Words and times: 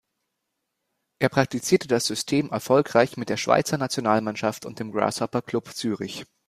Er 1.19 1.29
praktizierte 1.29 1.87
das 1.87 2.07
System 2.07 2.49
erfolgreich 2.49 3.17
mit 3.17 3.29
der 3.29 3.37
Schweizer 3.37 3.77
Nationalmannschaft 3.77 4.65
und 4.65 4.79
dem 4.79 4.91
Grasshopper 4.91 5.43
Club 5.43 5.67
Zürich. 5.75 6.25